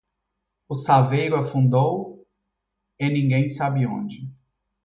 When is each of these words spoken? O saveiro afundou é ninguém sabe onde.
O 0.67 0.73
saveiro 0.73 1.35
afundou 1.35 2.27
é 2.97 3.07
ninguém 3.07 3.47
sabe 3.47 3.85
onde. 3.85 4.27